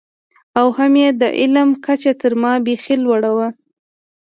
او 0.59 0.67
هم 0.77 0.93
یې 1.01 1.09
د 1.21 1.23
علم 1.39 1.69
کچه 1.85 2.11
تر 2.21 2.33
ما 2.41 2.53
بېخي 2.65 2.95
لوړه 3.03 3.31
وه. 3.37 3.47